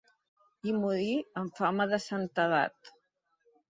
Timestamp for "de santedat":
1.95-2.95